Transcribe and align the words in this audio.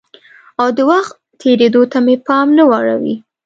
او 0.61 0.67
د 0.77 0.79
وخت 0.91 1.13
تېرېدو 1.41 1.81
ته 1.91 1.97
مې 2.05 2.15
پام 2.27 2.47
نه 2.57 2.63
وراوړي؟ 2.69 3.15